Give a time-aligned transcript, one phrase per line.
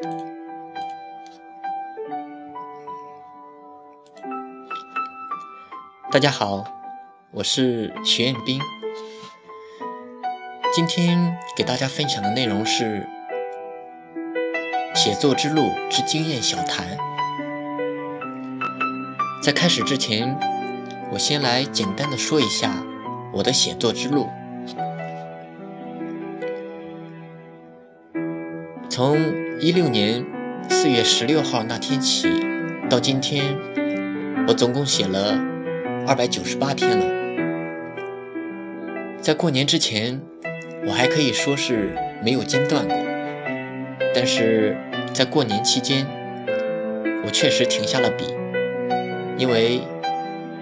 [0.00, 0.08] 大
[6.20, 6.64] 家好，
[7.32, 8.60] 我是徐彦斌。
[10.72, 13.08] 今天给大家分享的内容是
[14.94, 16.96] 写作之路之经验小谈。
[19.42, 20.38] 在开始之前，
[21.10, 22.84] 我先来简单的说一下
[23.32, 24.28] 我的写作之路。
[28.98, 29.16] 从
[29.60, 30.26] 一六年
[30.68, 32.26] 四月十六号那天起，
[32.90, 33.56] 到今天，
[34.48, 35.38] 我总共写了。
[36.04, 37.06] 二百九十八天了，
[39.20, 40.20] 在过年之前，
[40.84, 42.96] 我还可以说是没有间断过，
[44.12, 44.76] 但是
[45.14, 46.04] 在过年期间，
[47.24, 48.24] 我确实停下了笔，
[49.36, 49.80] 因为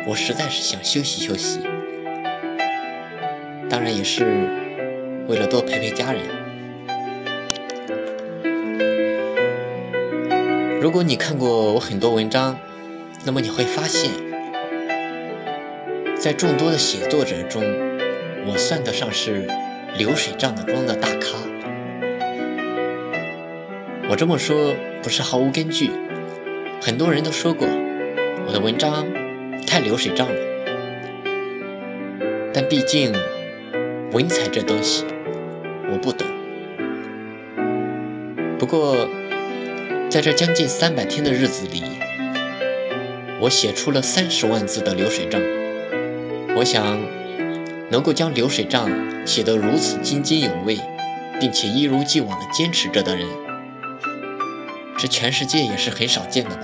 [0.07, 1.61] 我实在是想休息休息，
[3.71, 4.27] 当然也是
[5.27, 6.21] 为了多陪陪家人。
[10.79, 12.59] 如果你看过我很多文章，
[13.25, 14.11] 那么你会发现。
[16.15, 17.63] 在众多的写作者中，
[18.47, 19.49] 我算得上是
[19.97, 21.39] 流水账的中的大咖。
[24.09, 25.91] 我这么说不是毫无根据，
[26.83, 27.67] 很多人都说过
[28.47, 29.07] 我的文章
[29.67, 30.41] 太流水账了。
[32.53, 33.15] 但毕竟
[34.13, 35.05] 文采这东西
[35.91, 36.27] 我不懂。
[38.59, 39.09] 不过
[40.17, 41.83] 在这将近三百天的日子里，
[43.39, 45.39] 我写出了三十万字的流水账。
[46.57, 46.99] 我想，
[47.91, 48.89] 能够将流水账
[49.27, 50.79] 写得如此津津有味，
[51.39, 53.29] 并且一如既往地坚持着的人，
[54.97, 56.63] 这全世界也是很少见的吧？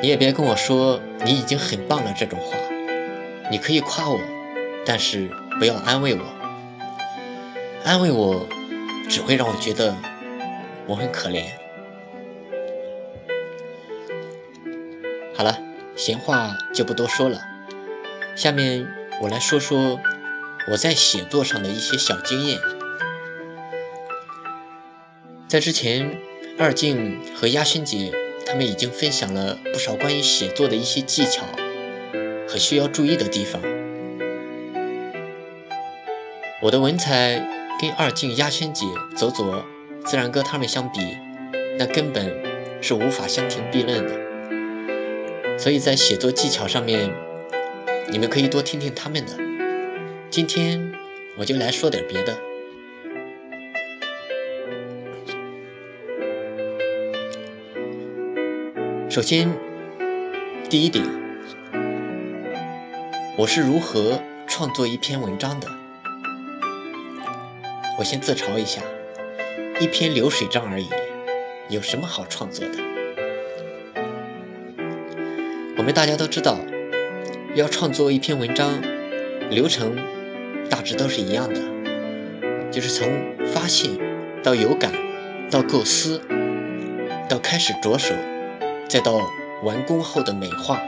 [0.00, 2.56] 你也别跟我说你已经很棒了这种话，
[3.50, 4.18] 你可以夸我，
[4.86, 6.22] 但是不要安慰我。
[7.84, 8.46] 安慰我，
[9.10, 9.94] 只会让我觉得
[10.86, 11.44] 我很可怜。
[15.36, 15.58] 好了。
[15.96, 17.42] 闲话就不多说了，
[18.34, 18.88] 下面
[19.20, 20.00] 我来说说
[20.70, 22.58] 我在写作上的一些小经验。
[25.46, 26.18] 在之前，
[26.58, 28.14] 二静和亚轩姐
[28.46, 31.44] 他们已经分享了不少关于写作的一些技巧
[32.48, 33.60] 和需要注意的地方。
[36.62, 37.46] 我的文采
[37.80, 38.84] 跟二静、鸭萱姐、
[39.16, 39.64] 走走、
[40.04, 41.16] 自然哥他们相比，
[41.78, 42.30] 那根本
[42.82, 45.58] 是无法相提并论的。
[45.58, 47.10] 所以在写作技巧上面，
[48.10, 49.32] 你们可以多听听他们的。
[50.28, 50.92] 今天
[51.38, 52.36] 我就来说点别的。
[59.08, 59.50] 首先，
[60.68, 61.02] 第一点，
[63.38, 65.79] 我是如何创作一篇文章的？
[68.00, 68.80] 我先自嘲一下，
[69.78, 70.88] 一篇流水账而已，
[71.68, 72.78] 有什么好创作的？
[75.76, 76.56] 我们大家都知道，
[77.54, 78.80] 要创作一篇文章，
[79.50, 79.98] 流程
[80.70, 81.60] 大致都是一样的，
[82.70, 83.06] 就是从
[83.44, 83.90] 发现
[84.42, 84.90] 到有感，
[85.50, 86.22] 到构思，
[87.28, 88.14] 到开始着手，
[88.88, 89.30] 再到
[89.62, 90.80] 完工后的美化。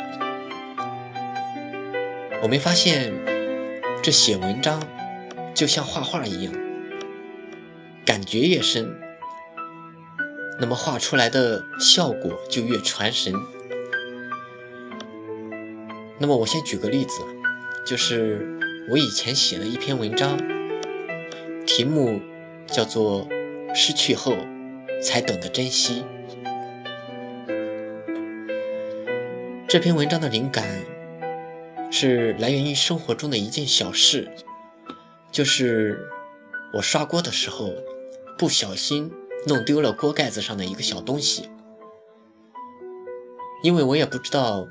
[2.40, 3.12] 我们发现，
[4.02, 4.82] 这写文章
[5.52, 6.54] 就像画画一样，
[8.12, 8.94] 感觉越深，
[10.60, 13.32] 那么画出来的效果就越传神。
[16.18, 17.22] 那么我先举个例子，
[17.86, 20.36] 就是我以前写了一篇文章，
[21.64, 22.20] 题目
[22.66, 23.26] 叫做
[23.74, 24.36] 《失去后
[25.02, 26.04] 才懂得珍惜》。
[29.66, 30.84] 这篇文章的灵感
[31.90, 34.28] 是来源于生活中的一件小事，
[35.30, 36.06] 就是
[36.74, 37.72] 我刷锅的时候
[38.42, 39.12] 不小心
[39.46, 41.48] 弄丢了锅盖子上的一个小东西，
[43.62, 44.66] 因为我也不知道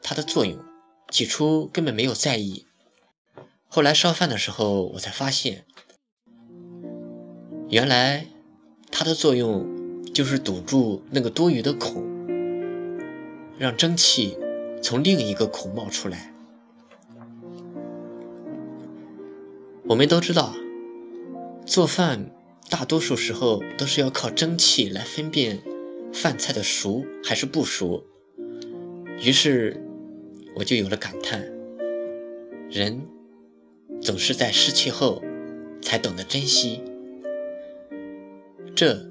[0.00, 0.56] 它的作用。
[1.10, 2.66] 起初根本没有在意，
[3.66, 5.64] 后来烧饭的时候，我才发现，
[7.68, 8.28] 原来
[8.92, 12.06] 它的作用就是堵住那个多余的孔，
[13.58, 14.38] 让蒸汽
[14.80, 16.32] 从另一个孔冒出来。
[19.88, 20.54] 我们都知道，
[21.66, 22.30] 做饭
[22.70, 25.60] 大多数时候都是要靠蒸汽来分辨
[26.14, 28.04] 饭菜的熟还是不熟，
[29.20, 29.84] 于是。
[30.56, 31.40] 我就有了感叹：
[32.68, 33.06] 人
[34.02, 35.22] 总是在失去后
[35.80, 36.82] 才懂得珍惜，
[38.74, 39.06] 这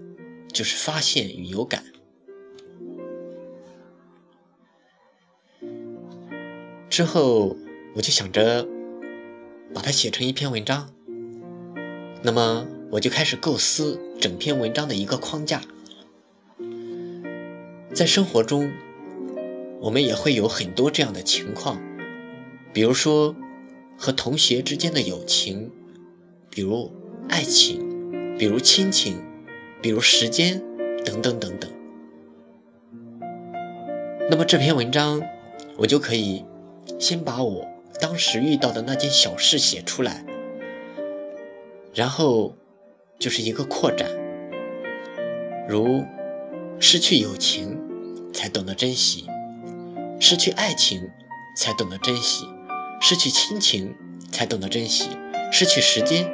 [0.52, 1.86] 就是发现与有感。
[6.90, 7.56] 之后
[7.96, 8.68] 我就想着
[9.74, 10.94] 把它写成一篇文章。
[12.22, 15.62] 那么我就开始构思整篇文章的一个框架。
[17.94, 18.72] 在生活中，
[19.80, 21.82] 我们也会有很多这样的情况，
[22.74, 23.36] 比如说
[23.98, 25.72] 和同学之间的友情，
[26.50, 26.92] 比如
[27.28, 29.22] 爱情，比如亲情，
[29.82, 30.62] 比如时间，
[31.06, 31.70] 等等等等。
[34.30, 35.22] 那么这篇文章，
[35.78, 36.44] 我就可以
[37.00, 37.68] 先把我
[38.00, 40.26] 当时遇到的那件小事写出来，
[41.94, 42.56] 然后
[43.20, 44.10] 就是一个扩展，
[45.68, 46.06] 如
[46.80, 47.78] 失去友情
[48.34, 49.26] 才懂得珍惜，
[50.20, 51.10] 失去爱情
[51.56, 52.46] 才懂得珍惜，
[53.02, 53.94] 失去亲情
[54.32, 55.10] 才懂得珍惜，
[55.52, 56.32] 失去时间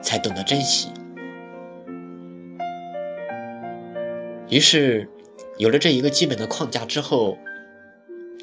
[0.00, 0.88] 才懂得珍惜。
[4.48, 5.08] 于是。
[5.58, 7.36] 有了这一个基本的框架之后，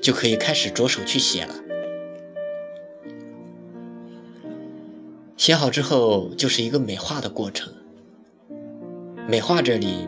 [0.04, 1.56] 就可以开始着手去写了。
[5.36, 7.74] 写好之后，就是一个美化的过程。
[9.28, 10.08] 美化这里，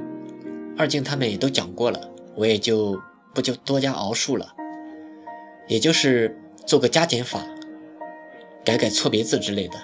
[0.78, 3.02] 二静他们也都讲过了，我也就
[3.36, 4.56] 不就多加熬述了。
[5.68, 7.44] 也就是做个加减法，
[8.64, 9.76] 改改错别字之类的。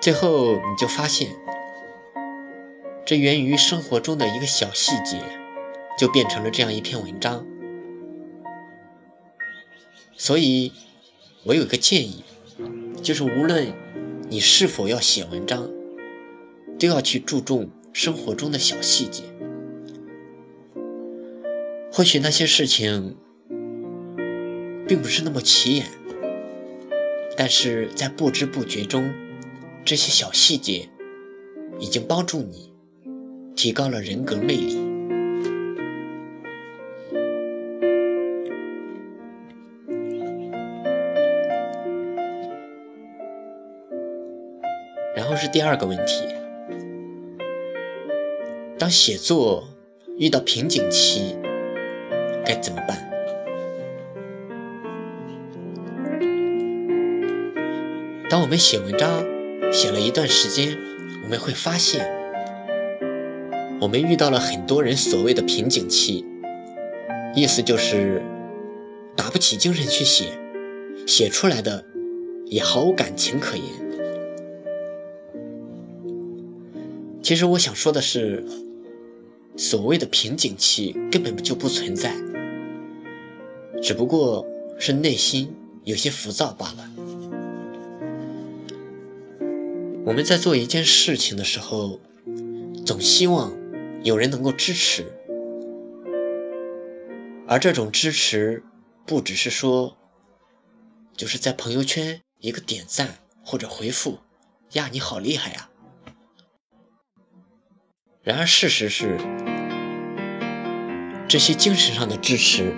[0.00, 1.28] 最后你就发现。
[3.06, 5.18] 这源于生活中的一个小细节，
[5.98, 7.44] 就变成了这样一篇文章。
[10.16, 10.72] 所以，
[11.44, 12.22] 我有个建议，
[13.02, 13.72] 就是无论
[14.30, 15.68] 你是否要写文章，
[16.78, 19.24] 都要去注重生活中的小细节。
[21.92, 23.16] 或许那些事情
[24.86, 25.86] 并不是那么起眼，
[27.36, 29.12] 但是在不知不觉中，
[29.84, 30.88] 这些小细节
[31.80, 32.70] 已经帮助你。
[33.56, 34.89] 提高了人格魅力。
[45.40, 46.26] 是第二个问题：
[48.78, 49.66] 当写作
[50.18, 51.34] 遇到瓶颈期，
[52.44, 53.10] 该怎么办？
[58.28, 59.24] 当我们写文章
[59.72, 60.76] 写了一段时间，
[61.24, 62.06] 我们会发现。
[63.80, 66.22] 我们遇到了很多人所谓的瓶颈期，
[67.34, 68.20] 意思就是
[69.16, 70.26] 打不起精神去写，
[71.06, 71.86] 写出来的
[72.44, 73.89] 也毫无感情可言。
[77.30, 78.44] 其实我想说的是，
[79.56, 82.12] 所谓的瓶颈期根本就不存在，
[83.80, 84.44] 只不过
[84.80, 85.54] 是内心
[85.84, 86.90] 有些浮躁罢了。
[90.04, 92.00] 我们在做一件事情的时候，
[92.84, 93.52] 总希望。
[94.02, 95.04] 有人能够支持，
[97.46, 98.64] 而这种支持
[99.06, 99.96] 不只是说，
[101.16, 104.18] 就是在朋友圈一个点赞或者回复，
[104.72, 105.69] 呀你好厉害呀。
[108.22, 109.16] 然而事实是，
[111.26, 112.74] 这些精神上的支持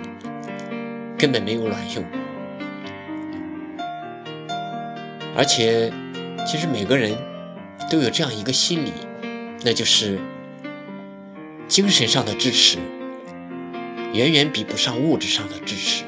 [1.17, 2.05] 根本没有卵用，
[5.35, 5.91] 而且
[6.47, 7.17] 其实每个人
[7.91, 8.93] 都有这样一个心理，
[9.63, 10.19] 那就是。
[11.65, 12.77] 精神上的支持
[14.13, 16.03] 远远比不上物质上的支持。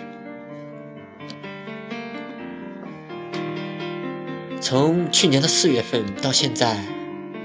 [4.61, 6.85] 从去年的四月份到现在，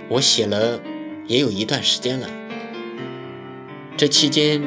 [0.08, 0.78] 我写了
[1.26, 2.28] 也有一段时间了。
[3.96, 4.62] 这期间，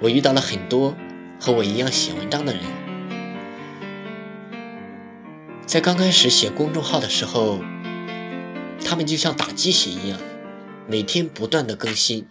[0.00, 0.96] 我遇到了很多
[1.40, 2.62] 和我一样写文章的人。
[5.66, 7.60] 在刚开始写公众号的时候，
[8.84, 10.18] 他们就像打鸡血一样，
[10.88, 12.26] 每天不断的更新。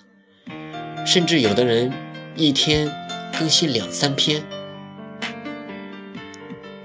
[1.06, 1.92] 甚至有的人
[2.36, 2.92] 一天
[3.38, 4.44] 更新两三篇，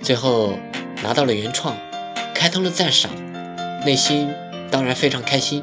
[0.00, 0.59] 最后
[1.02, 1.76] 拿到了原创，
[2.35, 3.11] 开通了赞赏，
[3.85, 4.33] 内心
[4.71, 5.62] 当然非常开心。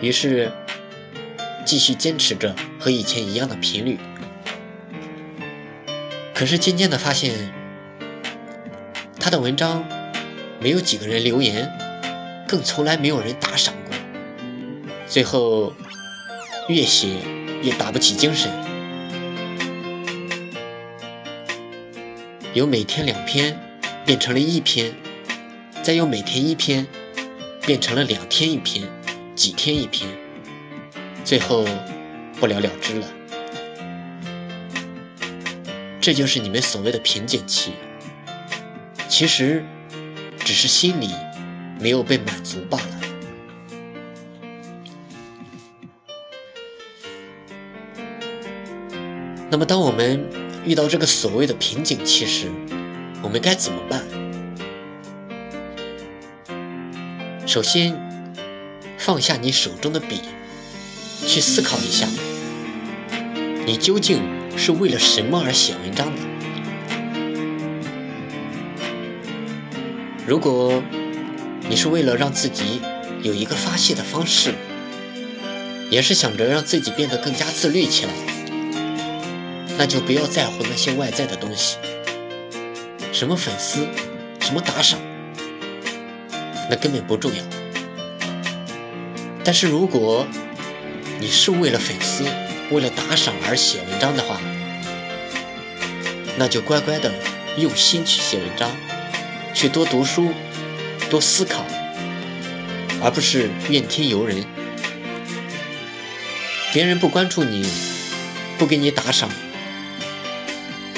[0.00, 0.52] 于是
[1.64, 3.98] 继续坚持着和以前一样的频率。
[6.34, 7.52] 可是渐渐的发现，
[9.18, 9.84] 他的文章
[10.60, 11.70] 没有几个人留言，
[12.46, 13.96] 更从来没有人打赏过。
[15.06, 15.72] 最后。
[16.68, 17.16] 越写
[17.62, 18.52] 越打不起精神，
[22.52, 23.58] 由每天两篇
[24.04, 24.92] 变成了一篇，
[25.82, 26.86] 再由每天一篇
[27.62, 28.86] 变成了两天一篇，
[29.38, 30.10] 几天一篇，
[31.24, 31.64] 最后
[32.40, 33.06] 不了了之了。
[36.00, 37.74] 这就是你们所谓的瓶颈期，
[39.08, 39.64] 其实
[40.40, 41.10] 只是心里
[41.78, 43.00] 没有被满足罢了。
[49.48, 50.28] 那么，当我们
[50.64, 52.50] 遇到这个所谓的瓶颈期时，
[53.22, 54.02] 我们该怎么办？
[57.46, 58.07] 首先
[58.98, 60.20] 放下你手中的笔，
[61.26, 62.06] 去思考一下，
[63.64, 64.20] 你究竟
[64.56, 66.22] 是为了什么而写文章的？
[70.26, 70.82] 如果
[71.70, 72.82] 你是为了让自己
[73.22, 74.52] 有一个发泄的方式，
[75.90, 78.12] 也是想着让自己变得更加自律起来，
[79.78, 81.78] 那就不要在乎那些外在的东西，
[83.12, 83.86] 什么粉丝，
[84.40, 85.00] 什么打赏，
[86.68, 87.57] 那根本不重要。
[89.48, 90.26] 但是如果
[91.18, 92.22] 你是为了粉丝、
[92.70, 94.38] 为了打赏而写文章的话，
[96.36, 97.10] 那就乖乖的
[97.56, 98.70] 用心去写文章，
[99.54, 100.34] 去多读书、
[101.08, 101.64] 多思考，
[103.02, 104.44] 而不是怨天尤人。
[106.74, 107.66] 别人不关注你，
[108.58, 109.30] 不给你打赏，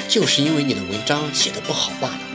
[0.09, 2.30] 就是因为你的文章写的不好罢了。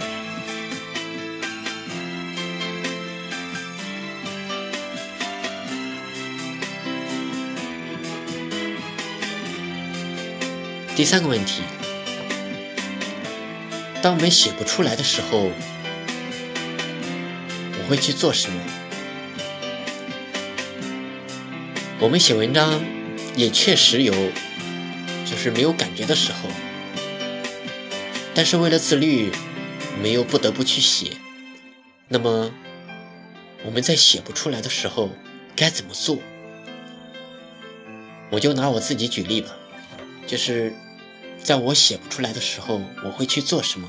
[10.96, 11.60] 第三个问题，
[14.00, 15.50] 当我们写不出来的时候，
[17.78, 18.58] 我会去做什么？
[22.00, 22.82] 我们写文章。
[23.36, 24.14] 也确实有，
[25.26, 26.48] 就是没有感觉的时候，
[28.34, 29.30] 但是为了自律，
[30.02, 31.10] 没有不得不去写。
[32.08, 32.50] 那么
[33.62, 35.10] 我们在写不出来的时候
[35.54, 36.16] 该怎么做？
[38.30, 39.50] 我就拿我自己举例吧，
[40.26, 40.72] 就是
[41.46, 43.88] 在我写不出来的时候，我会去做什么？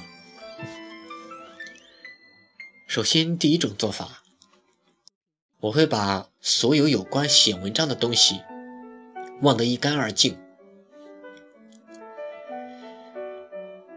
[2.85, 4.21] 首先，第一种做法，
[5.61, 8.43] 我会把所有有关写文章的东西。
[9.41, 10.37] 忘得一干二净，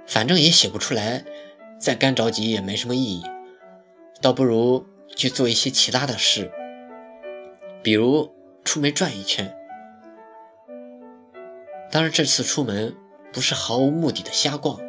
[0.07, 1.27] 反正也写不出来，
[1.79, 3.23] 再干着急也没什么意义，
[4.23, 6.51] 倒不如去做一些其他的事，
[7.83, 9.55] 比如出门转一圈。
[11.91, 12.95] 当然，这次出门
[13.33, 14.81] 不是毫无目的的瞎逛，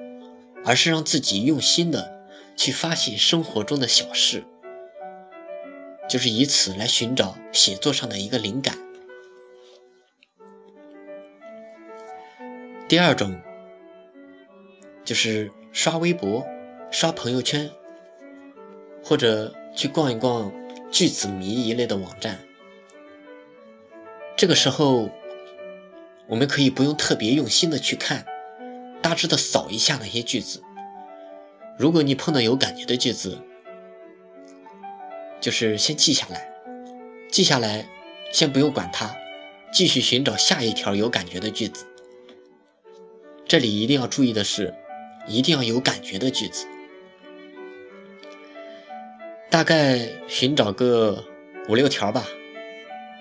[0.66, 4.44] 而是让自己用心的去发现生活中的小事，
[6.10, 8.78] 就是以此来寻找写作上的一个灵感。
[12.88, 13.40] 第二种
[15.06, 16.46] 就是刷微博、
[16.92, 17.72] 刷朋友圈，
[19.04, 20.52] 或者去逛一逛
[20.92, 22.40] 句子迷一类的网站。
[24.36, 25.10] 这个时候，
[26.28, 28.26] 我们可以不用特别用心的去看，
[29.12, 30.64] 大致的扫一下那些句子。
[31.78, 33.38] 如果你碰到有感觉的句子，
[35.42, 36.50] 就是先记下来，
[37.30, 37.90] 记下来，
[38.32, 39.14] 先不用管它，
[39.70, 41.86] 继续寻找下一条有感觉的句子。
[43.46, 44.74] 这里一定要注意的是，
[45.28, 46.66] 一定要有感觉的句子。
[49.50, 51.26] 大概寻找个
[51.68, 52.26] 五六条吧，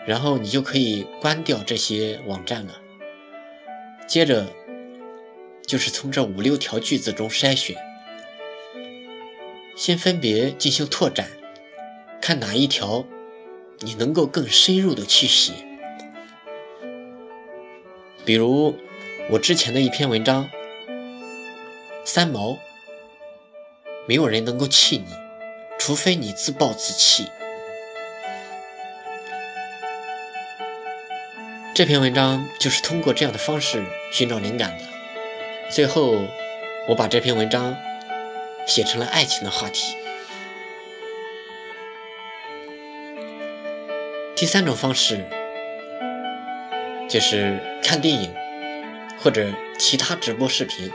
[0.07, 2.81] 然后你就可以关掉这些网站了。
[4.07, 4.47] 接着
[5.71, 7.77] 就是从这五六条句子中筛选，
[9.77, 11.31] 先分别进行拓展，
[12.21, 13.07] 看哪一条
[13.79, 15.53] 你能够更深入的去写，
[18.25, 18.77] 比如。
[19.31, 20.51] 我之前的一篇文章，
[22.05, 22.59] 三毛，
[24.09, 25.15] 没有人能够气你，
[25.79, 27.29] 除非你自暴自弃。
[31.73, 34.90] 这篇文章就是通过这样的方式寻找灵感的。
[35.71, 36.25] 最后，
[36.89, 37.77] 我把这篇文章
[38.67, 39.97] 写成了爱情的话题。
[44.35, 45.25] 第三种方式
[47.09, 48.35] 就是看电影。
[49.23, 49.49] 或者
[49.79, 50.91] 其他直播视频，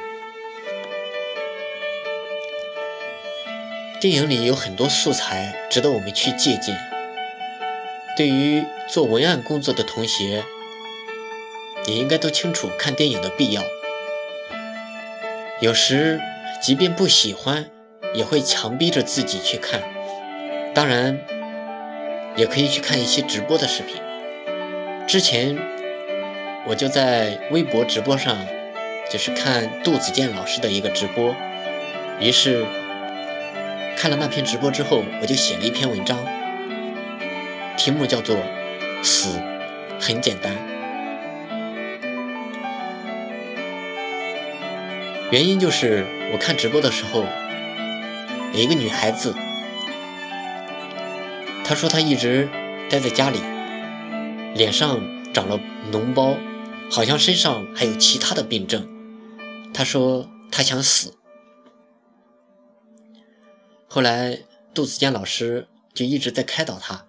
[4.02, 6.76] 电影里有很多素材值得我们去借鉴。
[8.18, 10.44] 对于做文案工作的同学，
[11.86, 13.62] 你应该都清楚看电影的必要。
[15.62, 16.20] 有时
[16.62, 17.66] 即便不喜欢，
[18.14, 19.82] 也会强逼着自己去看。
[20.74, 21.20] 当然，
[22.36, 24.02] 也可以去看一些直播的视频。
[25.08, 25.58] 之前。
[26.68, 28.36] 我就在微博直播上，
[29.08, 31.36] 就是看杜子健老师的一个直播，
[32.20, 32.66] 于是
[33.96, 36.18] 看了那篇直播之后，我就写了一篇文章，
[37.78, 38.36] 题目叫做
[39.06, 39.40] “死
[40.00, 40.58] 很简单”。
[45.32, 47.26] 原因就是我看直播的时候，
[48.54, 49.34] 有一个女孩子，
[51.64, 52.48] 她说她一直
[52.90, 53.40] 待在家里，
[54.56, 55.00] 脸上
[55.34, 55.60] 长了
[55.92, 56.38] 脓包。
[56.88, 58.88] 好像身上还有其他的病症，
[59.74, 61.18] 他说他想死。
[63.88, 67.08] 后来杜子健老师就一直在开导他，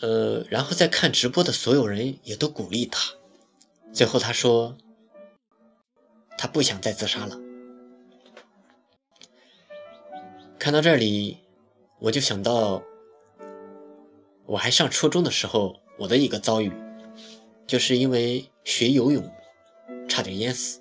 [0.00, 3.14] 呃，然后在看直播的所有人也都鼓励他。
[3.92, 4.78] 最后他说，
[6.40, 7.38] 他不想再自杀了。
[10.58, 11.36] 看到这里，
[11.98, 12.82] 我就想到
[14.46, 16.72] 我还上初中的时候，我的一个遭遇，
[17.66, 19.30] 就是因为学游泳
[20.08, 20.80] 差点淹死。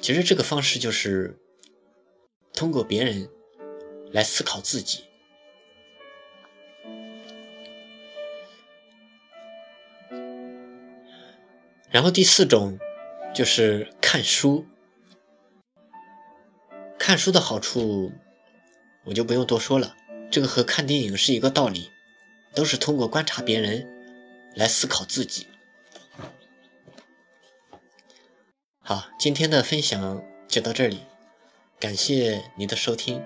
[0.00, 1.38] 其实这个方式就是
[2.52, 3.30] 通过别人
[4.10, 5.04] 来思考自己。
[11.90, 12.78] 然后第四种
[13.34, 14.64] 就是看书。
[16.98, 18.12] 看书的好处
[19.04, 19.96] 我就不用多说了，
[20.30, 21.90] 这个和看电影是一个道理，
[22.54, 23.88] 都是通过观察别人
[24.54, 25.46] 来思考自己。
[28.82, 31.00] 好，今天的分享就到这里，
[31.78, 33.22] 感谢您的收听。